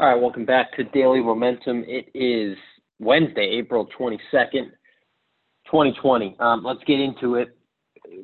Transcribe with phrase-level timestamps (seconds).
[0.00, 1.84] All right, welcome back to Daily Momentum.
[1.86, 2.56] It is
[3.00, 4.70] Wednesday, April 22nd,
[5.66, 6.36] 2020.
[6.40, 7.54] Um, let's get into it.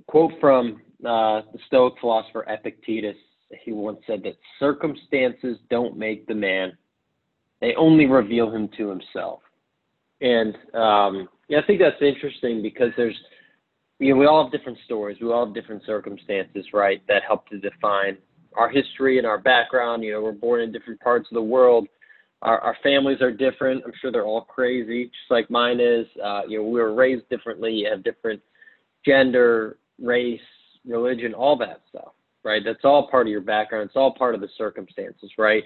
[0.07, 3.19] Quote from uh, the Stoic philosopher Epictetus.
[3.63, 6.73] He once said that circumstances don't make the man,
[7.61, 9.41] they only reveal him to himself.
[10.23, 13.19] And um, yeah, I think that's interesting because there's,
[13.99, 17.47] you know, we all have different stories, we all have different circumstances, right, that help
[17.49, 18.17] to define
[18.57, 20.03] our history and our background.
[20.03, 21.89] You know, we're born in different parts of the world.
[22.43, 23.83] Our, our families are different.
[23.85, 26.07] I'm sure they're all crazy, just like mine is.
[26.23, 27.73] Uh, you know, we were raised differently.
[27.73, 28.41] You have different
[29.05, 30.41] gender, race,
[30.87, 32.13] religion, all that stuff,
[32.45, 32.63] right?
[32.65, 33.87] That's all part of your background.
[33.89, 35.65] It's all part of the circumstances, right?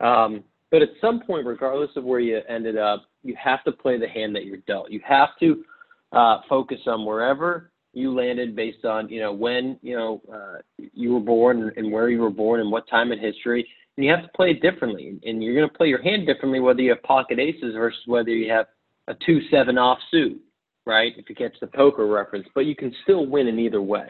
[0.00, 3.98] Um, but at some point, regardless of where you ended up, you have to play
[3.98, 4.90] the hand that you're dealt.
[4.90, 5.64] You have to
[6.12, 10.58] uh, focus on wherever you landed based on you know when you know uh,
[10.94, 13.66] you were born and where you were born and what time in history.
[13.96, 16.60] And you have to play it differently and you're going to play your hand differently
[16.60, 18.66] whether you have pocket aces versus whether you have
[19.08, 20.40] a two seven off suit
[20.86, 22.46] right if you catch the poker reference.
[22.54, 24.08] But you can still win in either way.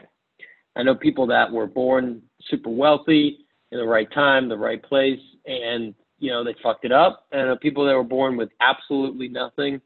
[0.75, 3.39] I know people that were born super wealthy
[3.71, 7.25] in the right time the right place and you know they fucked it up.
[7.31, 9.81] And I know people that were born with absolutely nothing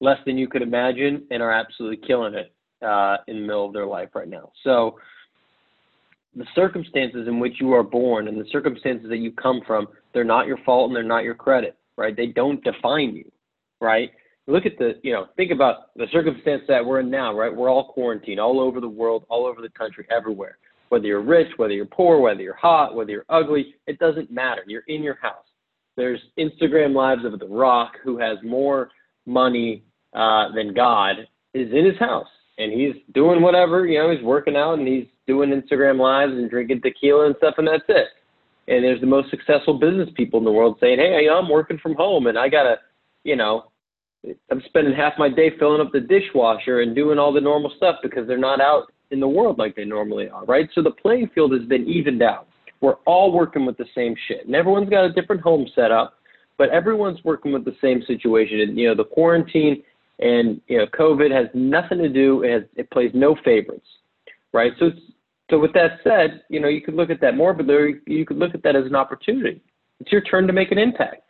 [0.00, 3.72] less than you could imagine and are absolutely killing it uh, in the middle of
[3.72, 4.50] their life right now.
[4.64, 4.98] So
[6.34, 10.24] the circumstances in which you are born and the circumstances that you come from, they're
[10.24, 12.16] not your fault and they're not your credit, right?
[12.16, 13.30] They don't define you,
[13.80, 14.10] right?
[14.46, 17.54] Look at the, you know, think about the circumstance that we're in now, right?
[17.54, 20.58] We're all quarantined all over the world, all over the country, everywhere.
[20.88, 24.62] Whether you're rich, whether you're poor, whether you're hot, whether you're ugly, it doesn't matter.
[24.66, 25.44] You're in your house.
[25.96, 28.90] There's Instagram lives of The Rock, who has more
[29.26, 31.16] money uh, than God,
[31.54, 32.26] is in his house
[32.58, 36.50] and he's doing whatever, you know, he's working out and he's doing Instagram lives and
[36.50, 38.08] drinking tequila and stuff, and that's it.
[38.68, 41.94] And there's the most successful business people in the world saying, hey, I'm working from
[41.94, 42.76] home and I gotta,
[43.24, 43.64] you know,
[44.50, 47.96] I'm spending half my day filling up the dishwasher and doing all the normal stuff
[48.02, 50.68] because they're not out in the world like they normally are, right?
[50.74, 52.46] So the playing field has been evened out.
[52.80, 56.14] We're all working with the same shit, and everyone's got a different home setup,
[56.58, 58.60] but everyone's working with the same situation.
[58.60, 59.82] And you know, the quarantine
[60.22, 62.42] and you know, COVID has nothing to do.
[62.42, 63.86] It, has, it plays no favorites,
[64.52, 64.72] right?
[64.78, 64.90] So,
[65.50, 67.96] so with that said, you know, you could look at that morbidly.
[68.06, 69.60] You could look at that as an opportunity.
[70.00, 71.22] It's your turn to make an impact.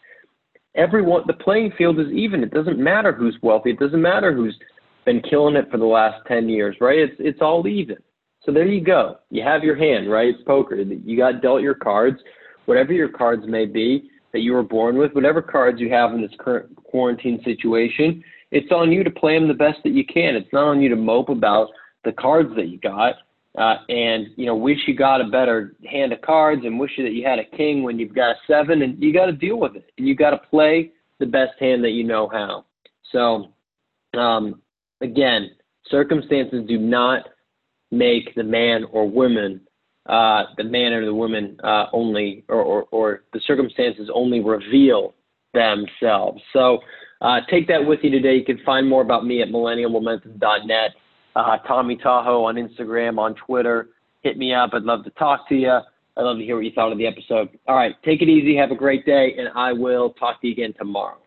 [0.74, 2.42] Everyone, the playing field is even.
[2.42, 3.70] It doesn't matter who's wealthy.
[3.70, 4.56] It doesn't matter who's
[5.04, 6.98] been killing it for the last ten years, right?
[6.98, 7.96] It's it's all even.
[8.44, 9.18] So there you go.
[9.30, 10.28] You have your hand, right?
[10.28, 10.76] It's poker.
[10.76, 12.18] You got dealt your cards,
[12.66, 16.22] whatever your cards may be that you were born with, whatever cards you have in
[16.22, 18.22] this current quarantine situation
[18.52, 20.36] it's on you to play them the best that you can.
[20.36, 21.70] It's not on you to mope about
[22.04, 23.14] the cards that you got
[23.58, 27.04] uh, and you know wish you got a better hand of cards and wish you
[27.04, 29.58] that you had a king when you've got a seven and you got to deal
[29.58, 32.64] with it and you got to play the best hand that you know how.
[33.10, 33.52] So
[34.18, 34.60] um,
[35.00, 35.50] again,
[35.88, 37.28] circumstances do not
[37.90, 39.60] make the man or woman
[40.06, 45.14] uh, the man or the woman uh, only, or, or, or the circumstances only reveal
[45.54, 46.42] themselves.
[46.52, 46.78] So
[47.20, 48.34] uh, take that with you today.
[48.34, 50.90] You can find more about me at millennialmomentum.net.
[51.34, 53.90] Uh, Tommy Tahoe on Instagram, on Twitter.
[54.22, 54.70] Hit me up.
[54.72, 55.70] I'd love to talk to you.
[56.16, 57.48] I'd love to hear what you thought of the episode.
[57.66, 58.56] All right, take it easy.
[58.56, 61.21] Have a great day, and I will talk to you again tomorrow.